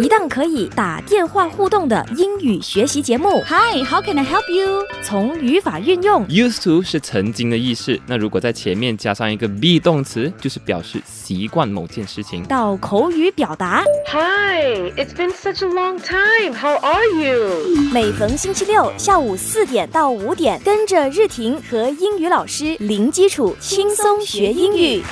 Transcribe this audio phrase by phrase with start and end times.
[0.00, 3.42] 一档可以打电话互动的英语学习节目。
[3.46, 4.86] Hi, how can I help you?
[5.02, 12.44] 从语法运用 Used to 是曾经的意思，那如果在前面加上一个 be 动词，就是表示习惯某件事情。
[12.44, 16.54] 到口语表达，Hi, it's been such a long time.
[16.54, 17.90] How are you?
[17.92, 25.02] 每逢星期六下午四点到五点，跟着日婷和英语老师零基础轻松学英语。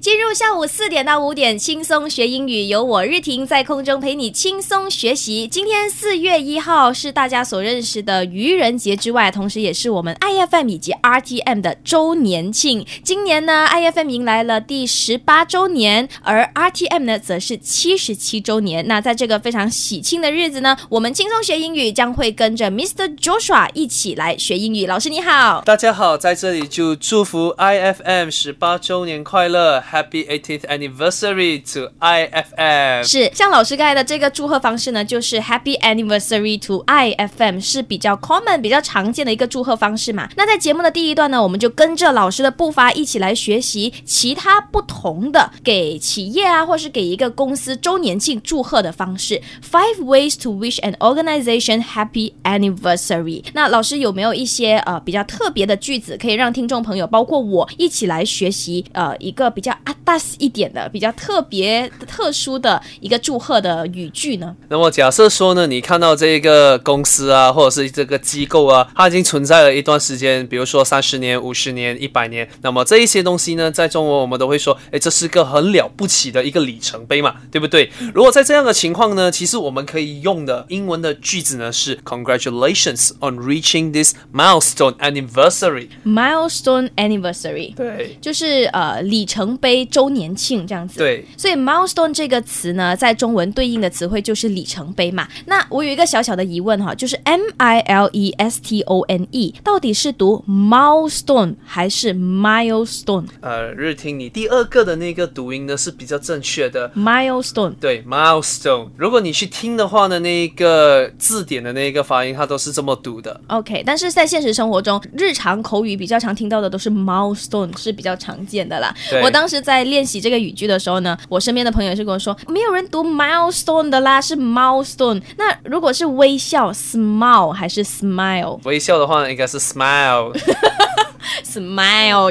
[0.00, 5.48] 进入下午四点到五点，轻松学英语，由我日婷在空中陪你轻松学习。
[5.48, 12.86] 今天四月一号是大家所认识的愚人节之外，同时也是我们 IFM 以及 RTM 的周年庆。
[13.02, 18.86] 今年呢，IFM 迎来了第十八周年，而 RTM 呢则是七十七周年。
[18.86, 23.16] 那在这个非常喜庆的日子呢，我们轻松学英语将会跟着 Mr.
[23.16, 24.86] Joshua 一起来学英语。
[24.86, 25.60] 老师你好。
[25.66, 33.04] 大家好，在这里就祝福 IFM 十八周年快乐，Happy 18th Anniversary to IFM。
[33.04, 40.28] 是像老师刚才的这个祝贺方式呢，就是 Happy Anniversary to IFM 是比较 common、比较常见的一个祝贺方式嘛。
[40.36, 49.40] 那在节目的第一段呢，我们就跟着老师的步伐一起来学习其他不同的给企业啊，或是给一个公司周年庆祝贺的方式。
[49.62, 53.44] Five ways to wish an organization happy anniversary。
[53.52, 64.54] 那老师有没有一些呃比较特别的句子，可以让听众朋友，包括我一起来学习呃一个比较阿达斯一点的、比较特别、特殊的一个祝贺的语句呢？
[64.68, 77.90] 那么假设说呢，你看到这个公司啊，或者是这个机构啊，它已经存在了一段时间，比如说三十年、五十年、一百年，那么这一些东西呢，在中文我们都会说，哎，这是个很了不起的一个里程碑嘛，对不对？
[78.14, 85.88] 如果在这样的情况呢，其实我们可以用的英文的句子呢是 Congratulations on reaching this milestone anniversary。
[86.06, 90.98] milestone anniversary，对就是呃里程碑周年庆这样子。。
[90.98, 95.26] 对，所以 milestone 这个词呢，在中文对应的词汇就是里程碑嘛。
[95.46, 107.72] 那我有一个小小的疑问哈，就是 M I L E S T O N E 到底是读 milestone 还是 milestone？milestone 呃，日听你第二个的那个读音呢是比较正确的 milestone。
[107.80, 108.88] 对，milestone。
[108.96, 113.40] 如果你去听的话呢，那个字典的那个发音，它都是这么读的。
[113.48, 118.94] OK，但是在现实生活中，日常口语比较常听到的都是 milestone，是比较常见的啦。
[119.22, 125.22] 我当时在练习这个语句的时候呢，我身边的朋友就跟我说，没有人读 milestone 的啦，是 milestone。
[125.36, 130.32] 那如果是微笑 smile 还是 smile？smile 微笑的话呢，应该是 smile。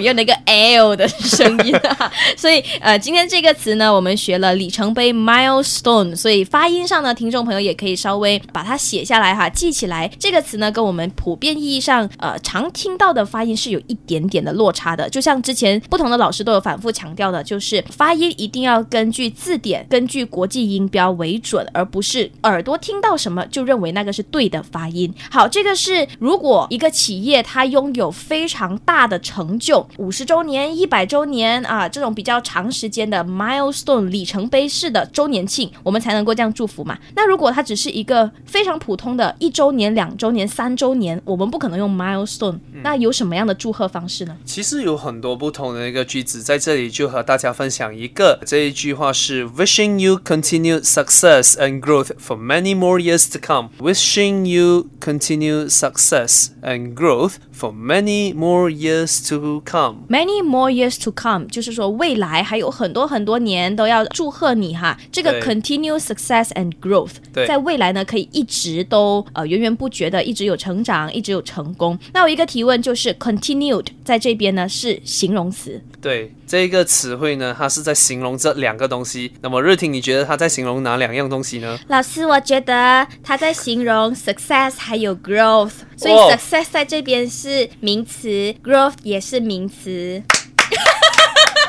[0.02, 2.12] 有那个 l 的声音啊。
[2.36, 10.10] 所以呃，今天这个词呢，我们学了里程碑 milestone，所以发音上呢，听众朋友也可以稍微把它写下来哈，记起来。
[10.20, 15.10] 这个词呢，跟我们普遍意义上呃常听到的发音是有一点点的落差的。
[15.10, 25.14] 就像之前不同的老师都有反复强调的，就是发音一定要根据字典、根据国际音标为准，而不是耳朵听到什么就认为那个是对的发音。
[25.30, 36.98] 好，这个是如果一个企业它拥有非常大的成就，五十周年、一百周年啊这种比较长时间的 milestone 里程碑式的周年庆，我们才能够这样祝福嘛。
[37.16, 42.60] 那如果它只是一个非常普通的一周年、两周年、三周年，我们不可能用 milestone。
[42.84, 44.36] 那有什么样的祝贺方式呢？
[44.46, 48.40] 其实有很多不同的一个句子，在这里就和大家分享一个。
[48.46, 53.70] 这一句话是 Wishing you continued success and growth for many more years to come.
[53.80, 60.06] Wishing you continued success and growth for many more years to come.
[60.10, 64.98] Many more years to come，就是说未来还有很多很多年都要祝贺你哈。
[65.12, 71.98] 这个 continue success and growth，对在未来呢可以一直都呃源源不绝的一直有成长，一直有成功。
[72.14, 79.34] 那有一个提问就是 continued 在这边呢是形容词，对这个词汇呢，它是在形容这两个东西。
[79.42, 81.78] 那么日听，你觉得它在形容哪两样东西呢？
[81.88, 90.22] 老师，我觉得它在形容 success 还有 growth，所以哦 success 在这边是名词，growth 也是名词。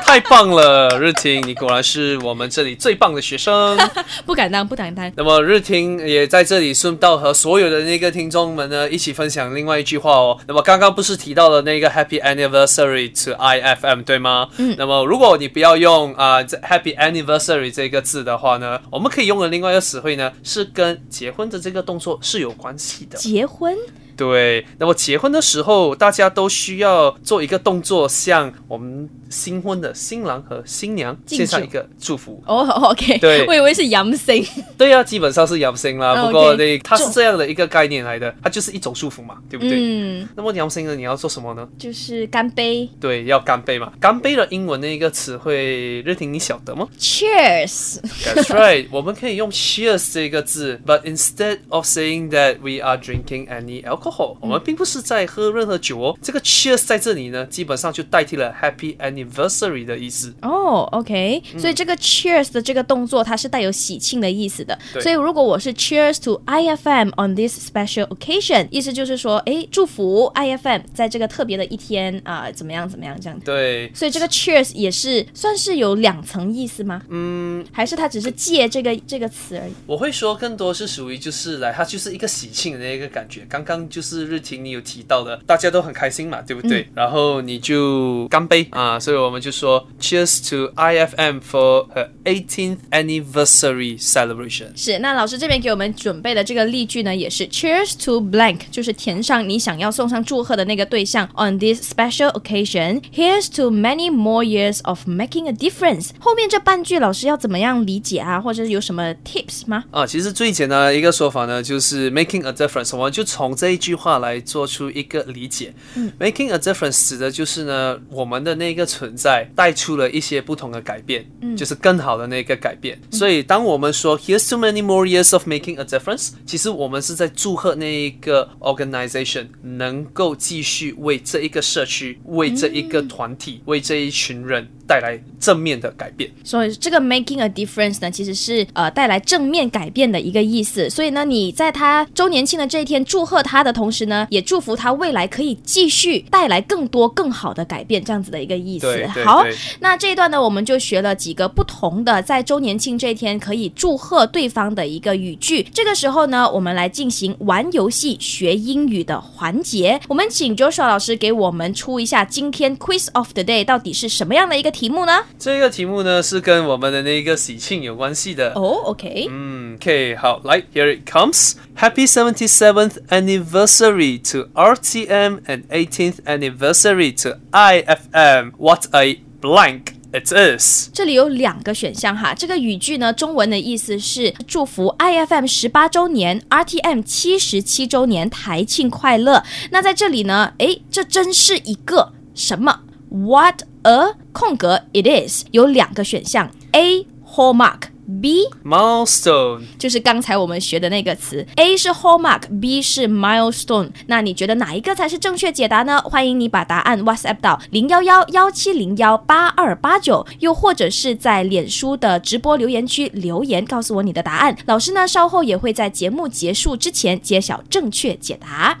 [0.05, 3.77] 太棒了，日婷，你果然是我们这里最棒的学生。
[4.25, 5.11] 不敢当，不敢当。
[5.15, 10.35] 那么日婷也在这里顺道和所有的那个听众们呢一起分享另外一句话哦。
[10.47, 14.49] 那么刚刚不是提到了那个 Happy Anniversary to IFM 对吗？
[14.57, 14.73] 嗯。
[14.79, 23.15] 那么如果你不要用啊、这 Happy Anniversary 这个字的话呢，我们可以用的另外一个词汇呢是跟结婚的这个动作是有关系的。
[23.15, 23.77] 结婚
[24.19, 32.43] 对，那么结婚的时候，大家都需要做一个动作，向我们新婚的新郎和新娘献上一个祝福。
[32.45, 34.45] 哦、o k 对我以为是阳性。
[34.77, 36.21] 对呀、基本上是阳性啦。
[36.21, 39.77] 哦不过 OK 那它是这样的一个概念来的，它就是一种祝福嘛，对不对？
[39.79, 41.65] 嗯，那么阳性呢，你要做什么呢？
[41.77, 43.93] 就是干杯对，要干杯嘛。
[44.01, 47.99] 干杯的英文的一个词汇，日婷你晓得吗，Cheers。
[48.25, 54.08] ？That's right，我们可以用 cheers 这个字，but instead of saying that we are drinking any alcohol，、
[54.41, 56.17] 我们并不是在喝任何酒哦。
[56.21, 60.33] 这个 cheers 在这里呢，基本上就代替了 happy anniversary 的意思。
[60.41, 64.77] 哦、o k 所以这个 cheers 的这个动作，它是带有喜庆的意思的。
[64.99, 73.39] 所以如果我是 cheers to IFM on this special occasion，意思就是说，哎，祝福 IFM 在这个特别的一天啊、怎么样怎么样这样。
[73.41, 77.01] 对，所以这个 cheers 也是算是有两层意思吗？
[77.09, 79.73] 嗯，还是它只是借这个这个词而已？
[79.85, 83.45] 我会说更多是属于就是来，它就是一个喜庆的那个感觉。
[83.49, 86.87] 刚刚就是日婷你有提到的，大家都很开心嘛，对不对？
[86.93, 94.67] 然后你就干杯啊，所以我们就说 Cheers to IFM for her 18th anniversary celebration。
[94.75, 101.27] 是，那老师这边给我们准备的这个例句呢，也是 Cheers to blank，就是填上你想要送上祝贺的那个对象。
[101.35, 106.09] On this special occasion, here's to many more years of making a difference。
[106.19, 108.39] 后面这半句老师要怎么样理解啊？
[108.39, 109.83] 或者是有什么 tips 吗？
[109.91, 112.95] 啊，其实最简单的一个说法呢，就是 making a difference。
[112.95, 115.73] 我们就从这一句话来做出一个理解。
[116.19, 121.25] making a difference 指的就是呢，我们的那个存在带出了一些不同的改变，
[121.57, 122.99] 就是更好的那个改变。
[123.11, 136.27] 所以当我们说 Here's to many more years of making a difference，其实我们是在祝贺那一个 organization 能够继续为这一个社区、为这一个团体、为这一群人带来正面的改变。
[136.43, 140.89] 所以这个 making a difference 呢，其实是呃带来正面改变的一个意思。
[140.89, 149.05] 所以呢，你在他周年庆的这一天祝贺他的同时呢，也祝福他未来可以继续带来更多更好的改变，这样子的一个意思。
[149.23, 149.45] 好，
[149.79, 155.61] 那这一段呢，我们就学了几个不同的在周年庆这一天可以祝贺对方的一个语句。
[155.71, 159.99] 这个时候呢，我们来进行玩游戏学英语的环节。
[160.07, 165.11] 我们请 Joshua 老师给我们出一下今天 Quiz of the Day 到底是什么样的一个题目呢？
[165.37, 168.53] 这个题目呢是跟我们的那个喜庆有关系的。
[168.53, 171.55] 哦、o k 嗯，OK，好，来，Here it comes.
[171.75, 178.53] Happy 77th anniversary to RTM and 18th anniversary to IFM.
[178.57, 180.89] What a blank it is.
[180.93, 189.43] 这里有两个选项哈，这个语句呢，中文的意思是祝福 IFM 十八周年，RTM 七十七周年台庆快乐。
[189.71, 192.79] 那在这里呢，诶，这真是一个什么
[193.09, 197.89] ？What a 空格 it is 有两个选项，A hallmark。
[198.21, 199.61] B Milestone.
[199.77, 203.91] 就是刚才我们学的那个词，A 是 hallmark，B 是 milestone。
[204.07, 205.99] 那你觉得哪一个才是正确解答呢？
[205.99, 214.57] 欢迎你把答案 WhatsApp 到零幺幺幺七零幺八二八九，又或者是在脸书的直播留言区留言告诉我你的答案。
[214.65, 218.79] 老师呢稍后也会在节目结束之前揭晓正确解答。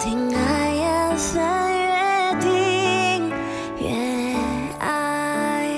[0.00, 1.42] 听爱越分
[1.74, 3.28] 越听
[3.78, 3.90] 越
[4.78, 5.68] 爱。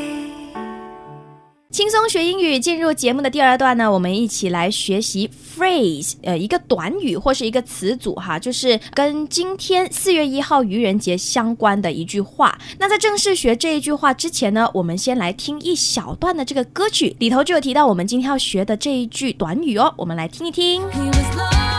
[1.73, 12.57] 轻松学英语，进入节目的第二段呢，我们一起来学习 phrase，呃，一个短语或是一个词组哈，就是跟今天四月一号愚人节相关的一句话。
[12.79, 20.81] 那在正式学这一句话之前呢，我们先来听一小段的这个歌曲，里头就有提到我们今天要学的这一句短语哦，我们来听一听。
[20.91, 21.72] He was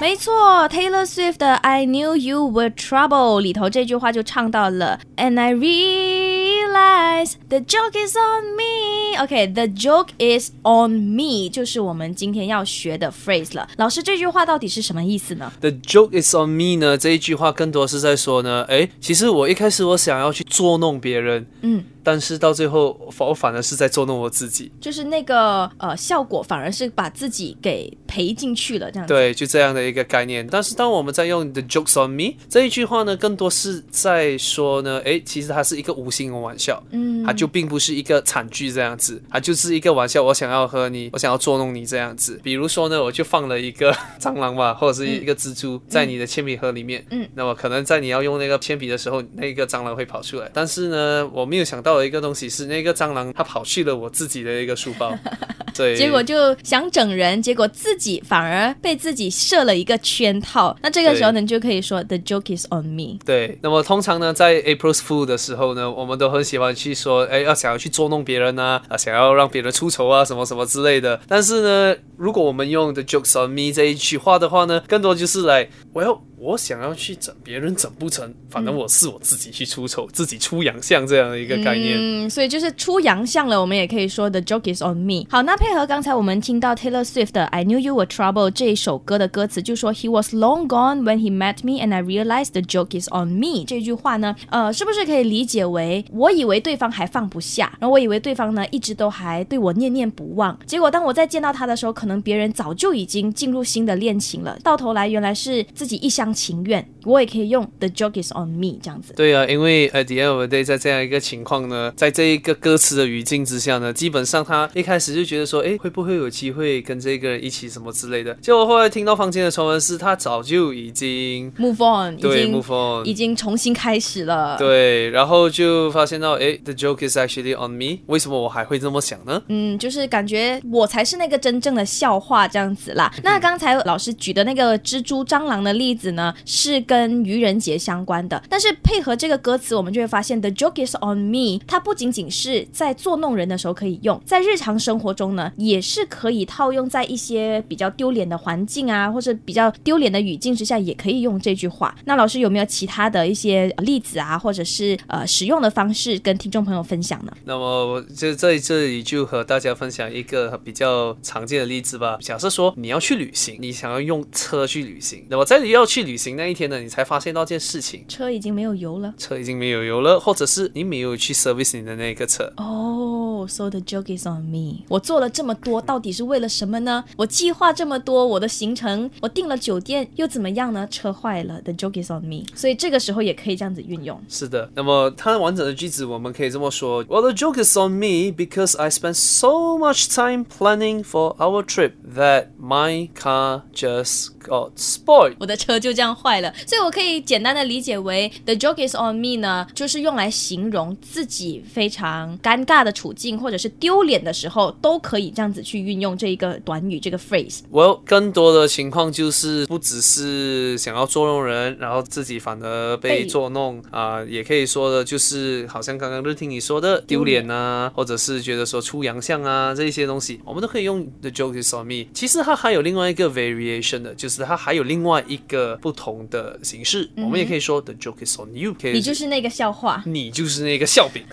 [0.00, 9.16] 没错，Taylor Swift 的《I Knew You Were Trouble》里头这句话就唱到了，And I read realize the joke is on me。
[9.20, 13.68] OK，the、joke is on me 就是我们今天要学的 phrase 了。
[13.76, 16.96] 老师，这句话到底是什么意思呢？The joke is on me 呢？
[16.96, 24.70] 这一句话更多是在说呢，哎，其实我一开始我想要去捉弄别人，嗯，但是到最后反我反而是在捉弄我自己。
[24.80, 29.12] 就是那个呃效果反而是把自己给赔进去了，这样子。
[29.12, 30.46] 对，就这样的一个概念。
[30.46, 39.22] 但是当我们在用 the jokes on me 这一句话呢，更多是在说呢，诶，其实它是一个无心的玩笑，嗯它就并不是一个惨剧这样子。
[39.30, 42.38] 它就是一个玩笑，我想要和你，我想要捉弄你这样子。
[42.42, 43.90] 比如说呢，我就放了一个
[44.20, 50.50] 蟑螂吧，或者是一个蜘蛛在你的铅笔盒里面，嗯，那么可能在你要用那个铅笔的时候，那个蟑螂会跑出来。
[50.52, 55.16] 但是呢，我没有想到的一个东西是，那个蟑螂它跑去了我自己的一个书包，
[55.74, 60.76] 对，结果就想整人，结果自己反而被自己设了一个圈套。
[60.82, 63.18] 那这个时候呢，你就可以说 The joke is on me。
[63.24, 71.20] 对，那么通常呢，在 April's Fool 的时候呢，我们都很喜欢去说，哎，要想要去捉弄别人啊，啊，想要让别人出丑啊，什么什么之类的。
[71.28, 81.98] 但是呢，如果我们用 The jokes on me 这一句话的话呢，更多就是来，我要我想要去整别人整不成，反正我是我自己去出丑，自己出洋相这样的一个概念。
[81.98, 85.26] 嗯，所以就是出洋相了，我们也可以说 The joke is on me。
[85.28, 91.30] 好，那配合刚才我们听到 Taylor Swift 的 I Knew You Were Trouble 这一首歌的歌词，就说 He was long gone when he
[91.30, 108.48] met me and I realized the joke is on me 这句话呢，呃，是不是可以理解为我以为对方还放不下，然后我以为对方呢一直都还对我念念不忘，结果当我再见到他的时候，可能别人早就已经进入新的恋情了，到头来原来是自己一厢情愿，我也可以用 The joke is on
[108.48, 109.12] me 这样子。
[109.14, 118.34] 对啊，因为 at the end of the day，在这样一个情况呢，在这一个歌词的语境之下呢，基本上他一开始就觉得说，哎，会不会有机会跟这个人一起什么之类的。
[118.42, 124.56] 结果后来听到房间的传闻是，他早就已经 Move on，已对经 move on，已经重新开始了。
[124.58, 129.42] 对，然后就发现到，哎，the joke is actually on me，为什么我还会这么想呢？
[129.48, 133.12] 嗯，就是感觉我才是那个真正的笑话这样子啦。
[133.22, 151.94] 那刚才老师举的那个蜘蛛、蟑螂的例子呢，是跟愚人节相关的，但是配合这个歌词，我们就会发现 the joke is on me，它不仅仅是在捉弄人的时候可以用，在日常生活中呢，也是可以套用在一些比较丢脸的环境啊，或者比较丢脸的语境之下，也可以用这句话。
[152.04, 157.32] 那老师有没有其他的一些例子啊，或者是呃使用的方式跟听众朋友分享呢？
[157.44, 162.18] 那么我就在这里就和大家分享一个比较常见的例子吧。
[162.20, 169.14] 假设说你要去旅行，你想要用车去旅行，那么在你要去旅旅行那一天呢，你才发现到件事情，车已经没有油了。
[169.16, 172.52] 车已经没有油了，或者是你没有去 service 你的那个车。
[172.56, 172.99] 哦、
[173.47, 174.83] s o the joke is on me。
[174.87, 177.03] 我做了这么多，到底是为了什么呢？
[177.17, 180.87] 我计划这么多，我的行程，我订了酒店，又怎么样呢？
[180.89, 182.43] 车坏了，the joke is on me。
[182.55, 184.19] 所以这个时候也可以这样子运用。
[184.29, 191.93] 是的，那么它完整的句子我们可以这么说：Well, the joke is on me because I spent so much time planning for our trip
[192.15, 195.35] that my car just got spoiled.
[195.39, 207.60] 我的车就这样坏了，所以我可以简单的理解为 the joke is on me 呢，就是用来形容自己非常尴尬的处境， 或者是丢脸的时候，都可以这样子去运用这一个短语这个 phrase。
[207.70, 222.06] Well，更多的情况就是不只是想要捉弄人，然后自己反而被被捉弄啊、也可以说的就是好像刚刚日听你说的丢脸啊，或者是觉得说出洋相啊这一些东西，我们都可以用 the joke is on me。
[222.14, 231.24] 其实它还有另外一个 variation 的，就是它还有另外一个不同的形式，我们也可以说 the joke is on you，你就是那个笑话，你就是那个笑柄。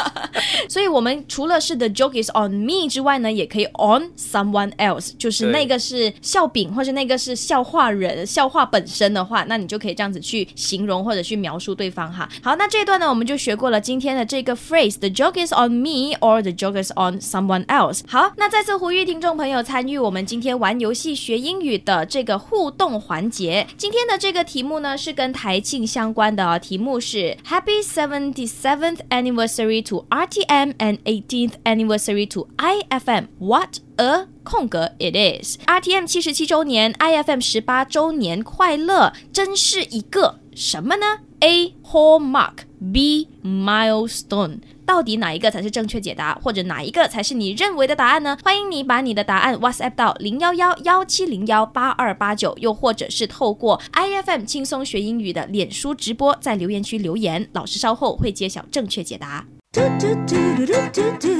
[0.68, 12.28] 所以我们除了是 the joke is on me 之外呢，也可以 on someone else，就是那个是笑柄或者那个是笑话人，笑话本身的话，那你就可以这样子去形容或者去描述对方哈。
[12.42, 18.00] 好，那这一段呢，我们就学过了今天的这个 phrase，the joke is on me or the joke is on someone else。
[18.08, 23.64] 好，那再次呼吁听众朋友参与我们今天玩游戏学英语的这个互动环节。
[23.76, 33.26] 今天的这个题目呢是跟台庆相关的、哦，题目是 Happy Seventy Seventh Anniversary to RTM and Eighteenth Anniversary to IFM.
[33.38, 44.60] What a 空格 it is RTM 七十七周年，IFM 十八周年快乐，真是一个什么呢？A hallmark，B milestone。
[44.86, 48.36] 到底哪一个才是正确解答，或者哪一个才是你认为的答案呢？
[48.42, 59.46] 欢迎你把你的答案 WhatsApp 到零幺幺幺七零幺八二八九，又或者是透过 IFM 轻松学英语的脸书直播，在留言区留言，老师稍后会揭晓正确解答。
[59.72, 60.34] 嘟嘟嘟
[60.66, 61.30] 嘟嘟嘟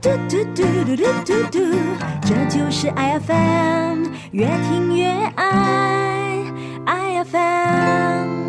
[0.00, 1.56] 嘟嘟嘟嘟嘟嘟嘟嘟，
[2.22, 5.06] 这就是 IFM，越听越
[5.36, 6.42] 爱
[6.86, 8.47] IFM。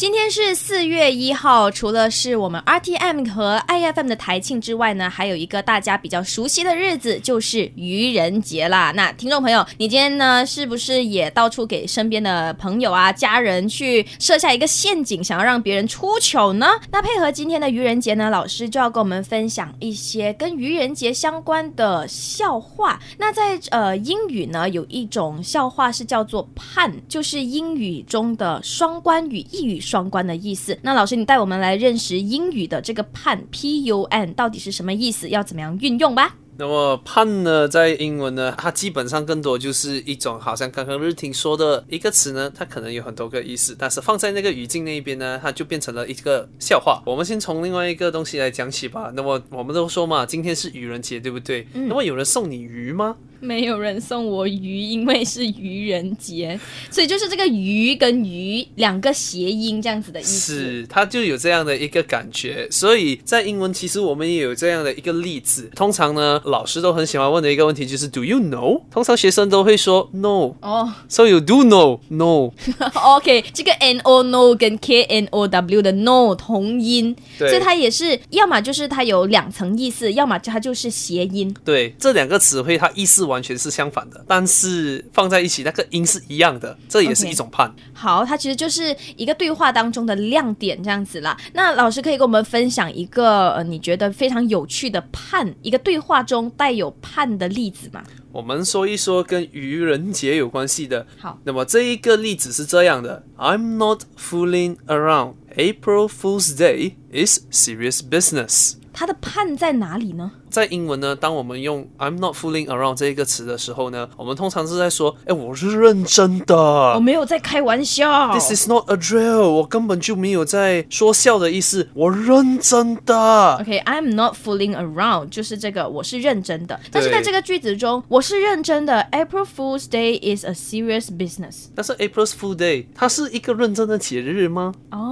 [0.00, 8.92] 今天是四月一号，除了是我们 RTM 和 IFM 的台庆之外呢，还有一个大家比较熟悉的日子，就是愚人节啦。
[8.96, 16.66] 那听众朋友，你今天呢，是不是也到处给身边的朋友啊、家人去设下一个陷阱，想要让别人出糗呢？
[16.90, 22.98] 那配合今天的愚人节呢，老师就要跟我们分享一些跟愚人节相关的笑话。
[23.18, 30.78] 那在呃英语呢，有一种笑话是叫做 pun，就是英语中的双关语、一语双关的意思。
[30.82, 36.36] 那老师，你带我们来认识英语的这个判 P U N 到底是什么意思，要怎么样运用吧？
[36.58, 47.02] 那么判呢，在英文呢，它基本上更多就是一种，好像刚刚日婷说的一个词呢，它可能有很多个意思，但是放在那个语境那一边呢，它就变成了一个笑话。
[47.06, 49.10] 我们先从另外一个东西来讲起吧。
[49.16, 51.66] 那么我们都说嘛，今天是愚人节，对不对？
[51.72, 53.16] 那么有人送你鱼吗？
[53.50, 56.58] 没有人送我鱼，因为是愚人节，
[56.90, 60.54] 所以就是这个鱼跟鱼两个谐音这样子的意思。
[60.54, 62.68] 是，它就有这样的一个感觉。
[62.70, 65.70] 所以在英文，其实我们也有这样的一个例子。
[65.74, 70.54] 通常呢，老师都很喜欢问的一个问题就是 “Do you know？” 通常学生都会说 “No”。
[70.60, 72.00] 哦 So you do know?
[72.08, 72.52] No。
[73.16, 81.54] OK，这个 N O no 跟 K N O W 的 no 同音，对所以它也是要么就是它有两层意思，要么它就是谐音。
[81.64, 87.72] 对，这两个词汇它意思完全是相反的，但是放在一起那个音是一样的，这也是一种判。
[87.94, 91.36] 好，它其实就是一个对话当中的亮点这样子啦。
[91.54, 98.02] 那老师可以跟我们分享一个呃你觉得非常有趣的判，一个对话中带有判的例子吗？
[98.32, 101.06] 我们说一说跟愚人节有关系的。
[101.18, 105.34] 好，那么这一个例子是这样的：I'm not fooling around.
[105.56, 108.74] April Fool's Day is serious business.
[108.92, 110.30] 它的判在哪里呢？
[110.50, 116.56] 在英文呢，当我们用 "I'm not fooling around" 这一个词的时候呢，我们通常是在说，哎，我是认真的。
[116.56, 118.32] 我没有在开玩笑。
[118.32, 123.58] This is not a drill，我根本就没有在说笑的意思，我认真的。
[123.60, 126.78] OK，I'm、not fooling around，就是这个，我是认真的。
[126.90, 129.06] 但是在这个句子中，我是认真的。
[129.12, 131.66] April Fool's Day is a serious business。
[131.76, 134.74] 但是 April's Fool Day，它是一个认真的节日吗？
[134.90, 135.09] 哦，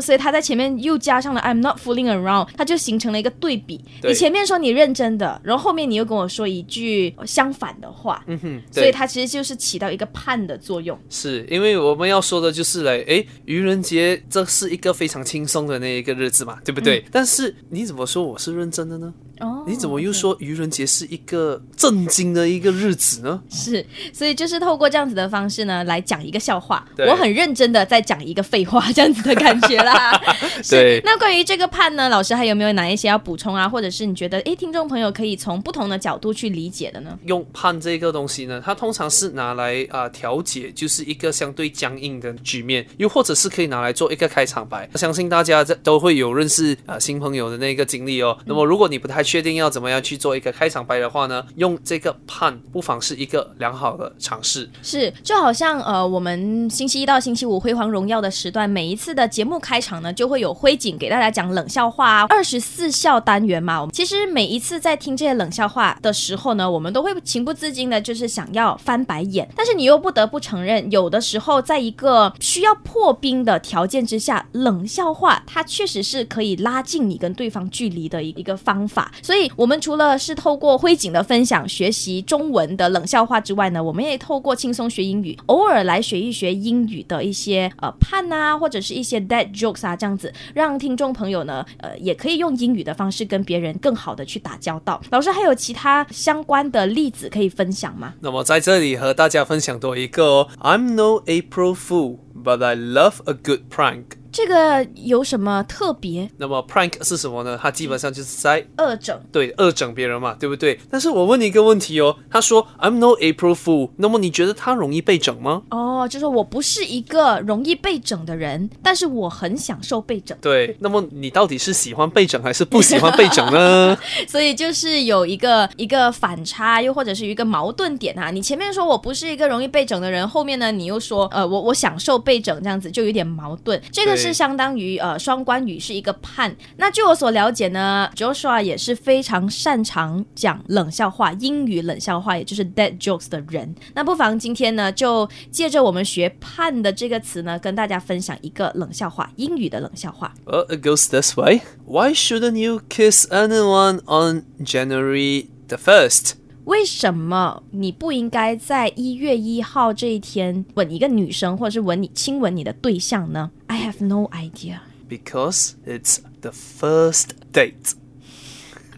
[0.00, 3.80] 所以他在前面又加上了 I'm not fooling around，他就形成了一个对比。
[4.00, 10.98] 对你前面说你认真的，然后后面你又跟我说一句相反的话，嗯哼，所以对，它其实就是起到一个判的作用。
[11.08, 17.04] 是因为我们要说的就是嘞，哎，愚人节这是一个非常轻松的那一个日子嘛，对不对？
[17.10, 19.12] 但是你怎么说我是认真的呢？
[19.40, 23.42] 哦，你怎么又说愚人节是一个震惊的一个日子呢？
[23.50, 23.84] 是？
[24.12, 26.86] 所以就是透过这样子的方式呢，来讲一个笑话。
[26.98, 30.20] 我很认真的在讲一个废话，这样子的感觉啦。
[30.62, 33.68] 是对那关于这个判呢，老师还有没有哪一些要补充啊？
[33.68, 37.18] 或者是你觉得哎，听众朋友可以从不同的角度去理解的呢？
[37.24, 44.88] 用判这个东西呢，它通常是拿来啊、调解，就是一个相对僵硬的局面，又或者是可以拿来做一个开场白。
[44.94, 48.36] 相信大家这都会有认识啊、新朋友的那个经历哦。
[48.44, 54.68] 那么如果你不太确定要怎么样去做一个开场白的话呢，用这个判不妨是一个良好的尝试。
[54.82, 63.80] 是，就好像呃，我们星期一到星期五《辉煌荣耀》的时段，每一次的节目开场呢，就会有灰警给大家讲冷笑话啊，二十四笑单元嘛。
[63.80, 79.12] 我们其实每一次在听这些冷笑话的时候呢，我们都会情不自禁的，就是想要翻白眼，但是你又不得不承认，有的时候在一个需要破冰的条件之下，冷笑话它确实是可以拉近你跟对方距离的一一个方法。
[79.22, 95.00] 所以，我们除了是透过灰景的分享学习中文的冷笑话之外呢，我们也透过轻松学英语，偶尔来学一学英语的一些呃判啊，或者是一些 dead jokes 啊，这样子让听众朋友呢，呃，也可以用英语的方式跟别人更好的去打交道。
[95.10, 98.14] 老师还有其他相关的例子可以分享吗？
[98.20, 104.19] 那么在这里和大家分享多一个哦，I'm no April Fool, but I love a good prank。
[104.32, 107.58] 这个有什么特别那么 prank 是什么呢？
[107.60, 109.20] 它基本上就是在恶整？
[109.32, 110.78] 对，恶整别人嘛，对不对？
[110.90, 115.62] 但是我问你一个问题哦，他说 I'm no April Fool，那么你觉得他容易被整吗？
[115.70, 120.36] 哦，就是我不是一个容易被整的人，但是我很享受被整。
[120.40, 123.96] 对，那么你到底是喜欢被整还是不喜欢被整呢？
[124.28, 128.30] 所以就是有一个一个反差，又或者是一个矛盾点啊。
[128.30, 133.80] 你前面说我不是一个容易被整的人，后面呢你又说呃我我享受被整，这样子就有点矛盾。
[133.90, 136.54] 这个对相当于呃双关语是一个判。
[136.76, 143.74] 那据我所了解呢，Joshua 也是非常擅长讲冷笑话，英语冷笑话，也就是 dead jokes 的人。
[143.94, 150.34] 那不妨今天呢就借着我们学判的这个词呢，跟大家分享一个冷笑话，英语的冷笑话。
[150.44, 151.62] Well, it goes this way.
[151.86, 156.39] Why shouldn't you kiss anyone on January the first?
[156.64, 164.80] 为什么你不应该在一月一号这一天吻一个女生，或者是吻你亲吻你的对象呢？I have no idea。
[165.08, 167.94] Because it's the first date.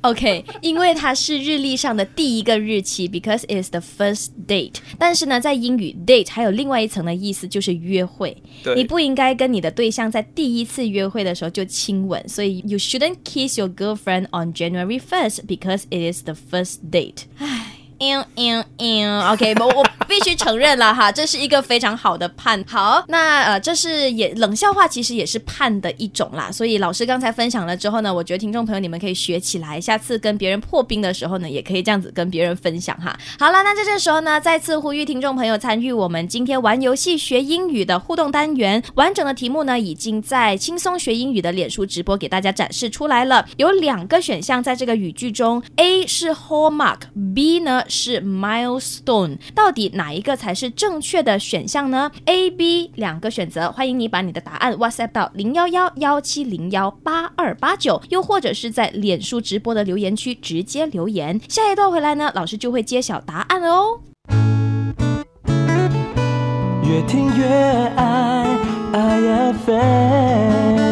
[0.02, 4.74] OK，因为它是日历上的第一个日期，because it's the first date。
[4.98, 8.36] 但是呢，在英语 date 还有另外一层的意思，就是约会。
[8.64, 17.22] 对你不应该跟你的对象在第一次约会的时候就亲吻，所以 you shouldn't kiss your girlfriend on January first because it is the first date。
[17.38, 17.71] 唉。
[18.02, 22.62] 嗯嗯嗯，OK，我我必须承认了哈，这是一个非常好的判。
[22.66, 26.50] 好，那呃，这是也冷笑话，其实也是判的一种啦。
[26.50, 33.16] 所以老师刚才分享了之后呢，我觉得听众朋友你们可以学起来，下次跟别人破冰的时候呢，也可以这样子跟别人分享哈。
[33.38, 38.82] 好了，那在这时候呢，再次呼吁听众朋友参与我们今天玩游戏学英语的互动单元。
[38.94, 43.46] 完整的题目呢，已经在轻松学英语的脸书直播给大家展示出来了。
[43.58, 61.38] 有两个选项在这个语句中，A 是 hallmark，B 呢是 milestone，到底哪一个才是正确的选项呢？A、B 两个选择，欢迎你把你的答案 WhatsApp 到零幺幺幺七零幺八二八九，又或者是在脸书直播的留言区直接留言。
[61.48, 64.00] 下一段回来呢，老师就会揭晓答案哦。
[66.82, 68.58] 越听越爱
[68.92, 70.91] 爱 FM。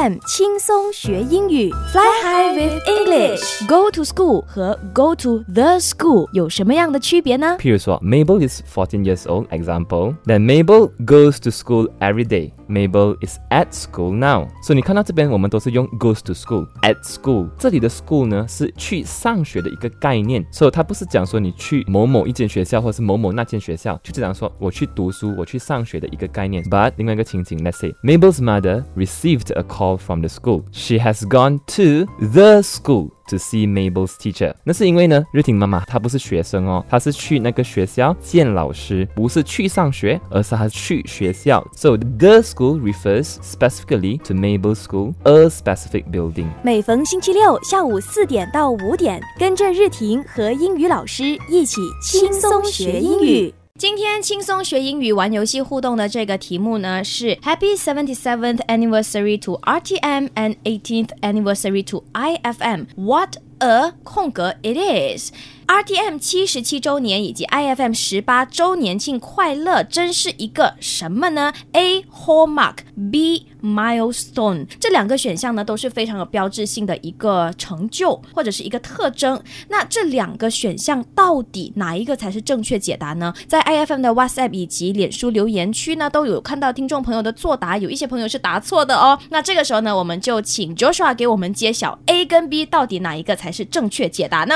[0.00, 7.58] iFM 轻松学英语，Fly High with English。Go to school 和 Go to the school 有什么样的区别呢？
[7.60, 9.46] 譬如说，Mabel is 14 years old.
[9.48, 10.14] Example.
[10.24, 12.52] Then Mabel goes to school every day.
[12.68, 14.48] Mabel is at school now.
[14.62, 17.50] 所以你看到这边，我们都是用 goes to school at school。
[17.58, 26.64] 这里的 school 呢是去上学的一个概念，所以它不是讲说你去某某一间学校，或者是某某那间学校，就这样说我去读书，我去上学的一个概念。
[26.64, 30.62] But 另外一个情景，Let's say Mabel's mother received a call from the school.
[30.72, 33.10] She has gone to the school.
[33.30, 41.66] To see Mabel's teacher，那是因为呢，日婷妈妈她不是学生哦，她是去那个学校见老师，不是去上学，而是她去学校。
[41.74, 46.46] So the school refers specifically to Mabel's school, a specific building.
[46.62, 53.52] 每逢星期六下午四点到五点，跟着日婷和英语老师一起轻松学英语。
[53.81, 62.85] 今天轻松学英语玩游戏互动的这个题目呢是 Happy 77th Anniversary to RTM and 18th Anniversary to IFM.
[62.95, 65.31] What a 空格 it is.
[65.67, 79.41] RTM 七十七周年以及 IFM 十八周年庆快乐，真是一个什么呢？A hallmark, B milestone 这两个选项呢都是非常有标志性的一个成就或者是一个特征。
[79.69, 83.33] 那这两个选项到底哪一个才是正确解答呢？
[83.47, 89.17] 在 IFM 的 WhatsApp 以及脸书留言区呢都有看到听众朋友的作答，有一些朋友是答错的哦。
[89.29, 94.55] 那这个时候呢，我们就请 Joshua 给我们揭晓 A 跟 B 到底哪一个才是正确解答呢？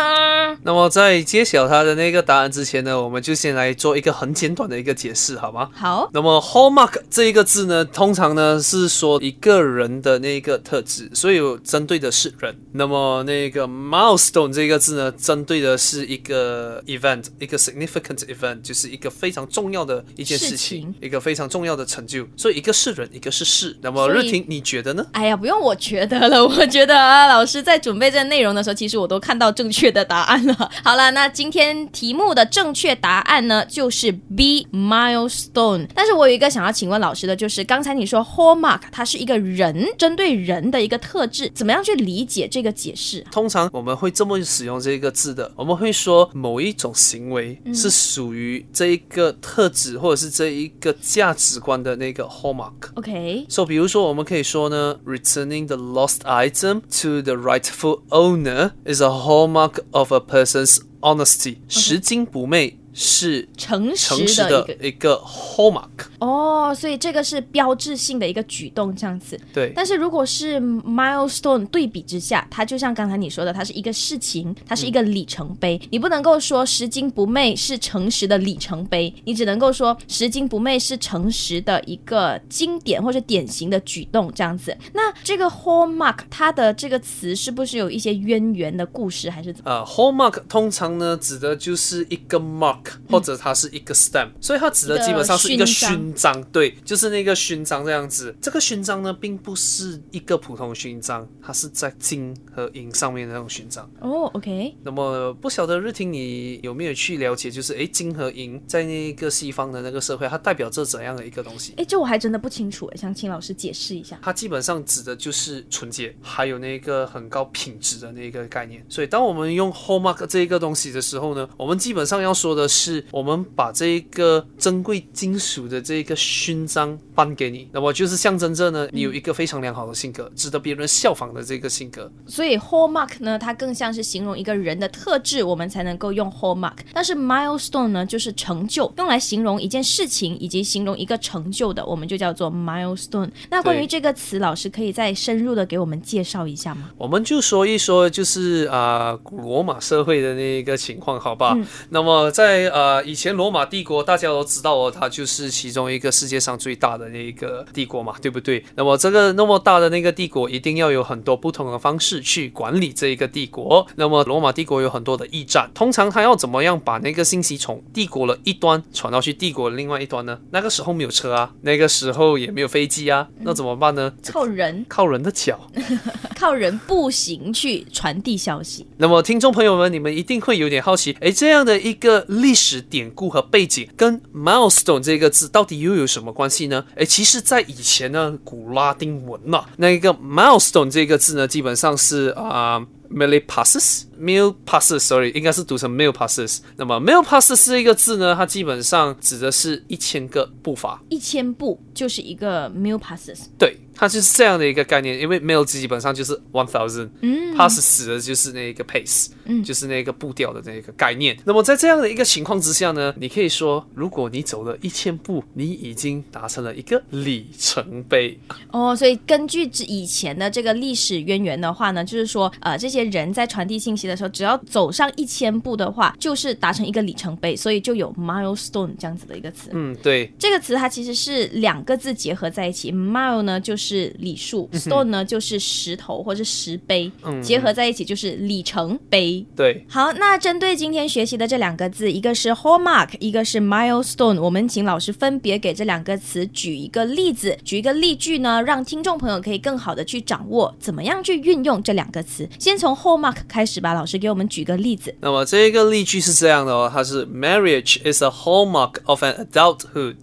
[0.63, 5.69] 那么在揭晓他的那个答案之前呢，我们就先来做一个很简短的一个解释，好吗？
[5.73, 12.55] 好，那么 hallmark 这一个字呢，通常呢是说一个人的那个特质，所以有针对的是人。
[12.73, 22.25] 那么那个 milestone 这个字呢，针对的是一个 event，一个 significant event，就是一个非常重要的一件事事情，一个非常重要的成就。
[22.35, 23.75] 所以一个是人，一个是事。
[23.81, 25.05] 那么所以日婷，你觉得呢？
[25.13, 30.71] 哎呀，不用我觉得了，我觉得啊，老师在准备这内容的时候，其实我都看到正确的答案了。
[30.83, 35.87] 好了，那今天题目的正确答案呢，就是 B milestone。
[35.93, 43.25] 但是我有一个想要请问老师的，就是刚才你说 hallmark 它是一个人针对人的一个特质，怎么样去理解这个解释？
[43.31, 52.73] 通常我们会这么使用这个字的，我们会说某一种行为是属于这一个特质或者是这一个价值观的那个 hallmark。
[52.95, 61.58] OK，So，比如说，我们可以说呢，returning the lost item to the rightful owner is a hallmark of a person's honesty。
[61.68, 66.07] 拾金不昧 是诚诚实的实的一个一个 hallmark。
[66.19, 69.39] 哦，所以这个是标志性的一个举动，这样子。
[69.53, 75.79] 对，但是如果是 milestone 对比之下，它就像刚才你说的，它是一个事情，它是一个里程碑。
[75.91, 84.75] 你不能够说拾金不昧是诚实的里程碑，你只能够说拾金不昧是诚实的一个经典或者典型的举动，这样子。
[84.93, 89.69] 那这个 hallmark 它的这个词是不是有一些渊源的故事，还是怎么？
[89.71, 98.35] 呃，hallmark 通常呢指的就是一个 mark，或者它是一个 stamp，、所以它指的基本上是一个勋勋章，对，就是那个勋章这样子。
[98.41, 103.89] 这个勋章呢，并不是一个普通勋章，它是在金和银上面的那种勋章。
[103.99, 111.73] 哦，OK，那么不晓得日听你有没有去了解，就是诶，金和银在那个西方的那个社会，它代表着怎样的一个东西？
[111.77, 114.17] 诶，这我还真的不清楚，想请老师解释一下。
[114.21, 118.85] 它基本上指的就是纯洁，还有那个很高品质的那个概念。
[118.89, 132.11] 所以，当我们用 hallmark 这一个东西的时候呢，我们基本上要说的是，我们把这一个珍贵金属的这个勋章颁给你，那么就是象征着呢，你有一个非常良好的性格，值得别人效仿的这个性格。
[132.27, 136.77] 所以 hallmark 呢，它更像是形容一个人的特质，我们才能够用 hallmark。
[136.93, 143.29] 但是 milestone 呢，就是成就，用来形容一件事情以及形容一个成就的，我们就叫做 milestone。
[143.49, 146.89] 那关于这个词，老师可以再深入的给我们介绍一下吗？
[146.97, 151.57] 我们就说一说，就是啊、古罗马社会的那个情况，好吧？
[151.89, 158.63] 那么在呃以前罗马帝国，大家都知道哦，它就是其中一个世界上最大的那个帝国嘛，对不对？
[158.75, 163.85] 那么这个那么大的那个帝国，一定要有很多不同的方式去管理这一个帝国。
[163.95, 170.39] 那么罗马帝国有很多的驿站，通常他要怎么样把那个信息从帝国的一端传到去帝国的另外一端呢？
[170.51, 174.13] 那个时候没有车啊，那个时候也没有飞机啊，那怎么办呢？
[174.31, 175.59] 靠人，靠人的脚。
[176.35, 178.85] 靠人步行去传递消息。
[178.97, 186.85] 那么，听众朋友们，你们一定会有点好奇，哎，这样的一个历史典故和背景，跟 milestone 这个字到底又有什么关系呢？
[186.95, 192.85] 诶，其实，在以前呢，古拉丁文嘛，那一个 milestone 这个字呢，基本上是啊。
[193.09, 196.59] Millipasses millipasses，sorry，应该是读成 millipasses。
[196.77, 203.45] 那么 millipasses 这个字呢，它基本上指的是一千个步伐，一千步就是一个 mil passes。
[203.57, 211.37] 对，它就是这样的一个概念，因为 mil 基本上就是 one thousand，嗯，pass 指的就是那一个 pace，嗯，就是那个步调的那个概念。
[211.43, 218.39] 那么在这样的一个情况之下呢，你可以说，如果你走了一千步，你已经达成了一个里程碑。
[218.71, 229.69] 哦，所以根据之以前的这个历史渊源的话呢，就是说，呃，这些人在传递信息的时候，只要走上一千步的话，就是达成一个里程碑，所以就有 milestone 这样子的一个词。
[229.73, 239.45] 嗯，对，这个词它其实是两个字结合在一起，mile 呢就是里数，stone 呢就是石头或者石碑，结合在一起就是里程碑。
[239.55, 239.83] 对。
[239.89, 252.47] 好，那针对今天学习的这两个字，一个是 hallmark，一个是 milestone，我们请老师分别给这两个词举一个例子，举一个例句呢，让听众朋友可以更好的去掌握怎么样去运用这两个词。
[252.59, 255.14] 先从hallmark 开始吧，老师给我们举个例子。
[255.20, 260.16] 那么这个例句是这样的哦，它是 Marriage is a hallmark of an adulthood.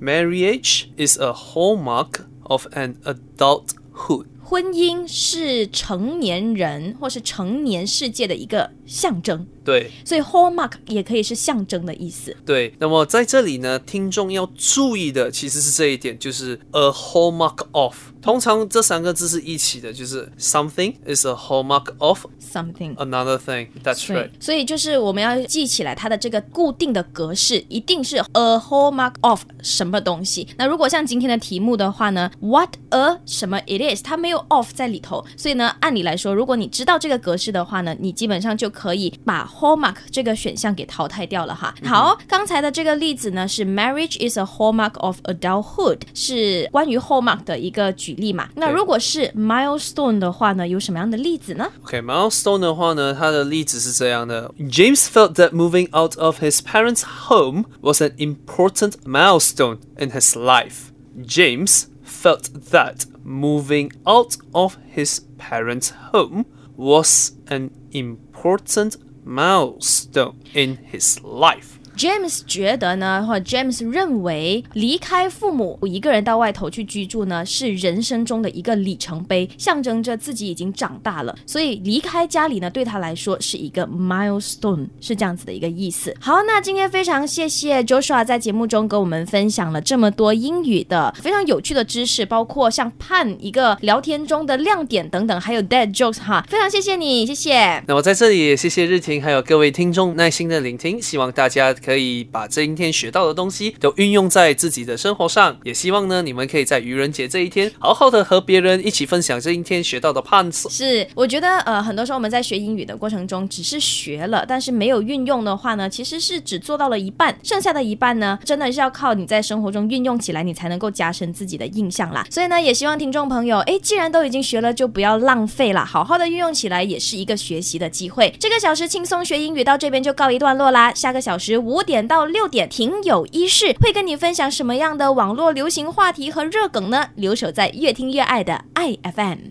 [0.00, 4.26] Marriage is a hallmark of an adulthood.
[4.47, 12.37] 婚姻是成年人或是成年世界的一个象征，对所以 hallmark 也可以是象征的意思。
[12.45, 17.95] 对，那么在这里呢，听众要注意的其实是这一点，就是 a hallmark of。
[18.21, 22.95] 通常这三个字是一起的，就是 something is a hallmark of something。
[22.95, 23.67] another thing.
[23.83, 24.31] That's right.
[24.39, 30.47] 所以就是我们要记起来它的这个固定的格式，一定是 a hallmark of 什么东西。
[30.57, 41.74] 那如果像今天的题目的话呢，what a 什么 it is，它没有of 在里头，所以呢，按理来说，如果你知道这个格式的话呢，你基本上就可以把 hallmark 这个选项给淘汰掉了哈。
[41.84, 48.48] 好，刚才的这个例子呢是 marriage is a hallmark of adulthood，是关于 hallmark 的一个举例嘛。
[48.54, 51.70] 那对如果是 milestone 的话呢，有什么样的例子呢？
[51.84, 59.78] OK, milestone 的话呢，它的例子是这样的：James felt that moving out of his parents' home was an important milestone
[59.98, 60.90] in his life.
[61.26, 61.84] James
[62.25, 66.43] felt that moving out of his parents' home
[66.75, 71.77] was an important milestone in his life.
[71.97, 81.35] James 觉得呢，或者 James 认为，离开父母一个人到外头去居住呢，是人生中的一个里程碑，象征着自己已经长大了。
[81.45, 86.15] 所以离开家里呢，对他来说是一个 milestone，是这样子的一个意思。
[86.19, 97.83] 好，那今天非常谢谢 Joshua 在节目中跟我们分享了这么多英语的非常有趣的知识，包括像判一个聊天中的亮点等等，还有 dead jokes 哈，非常谢谢你，谢谢。
[97.87, 110.67] 那我在这里也谢谢日婷还有各位听众耐心的聆听，希望大家可以把今天学到的东西都运用在自己的生活上，也希望呢你们可以在愚人节这一天好好的和别人一起分享这一天学到的判词。
[110.69, 122.25] 是，我觉得呃，很多时候我们在学英语的过程中，只是学了，但是没有运用的话呢，其实是只做到了一半，剩下的一半呢，真的是要靠你在生活中运用起来，你才能够加深自己的印象啦。
[122.31, 128.33] 所以呢，也希望听众朋友，诶，既然都已经学了，就不要浪费啦，好好的运用起来，也是一个学习的机会。
[128.39, 137.09] 这个小时轻松学英语到这边就告一段落啦，下个小时五点到六点，挺有一事会跟你分享什么样的网络流行话题和热梗呢？
[137.15, 139.49] 留守在越听越爱的爱 FM。